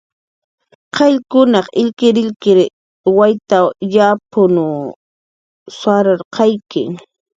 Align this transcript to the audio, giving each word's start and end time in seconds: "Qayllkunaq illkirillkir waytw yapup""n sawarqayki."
"Qayllkunaq 0.95 1.67
illkirillkir 1.81 2.57
waytw 3.17 3.61
yapup""n 3.93 4.55
sawarqayki." 5.79 6.81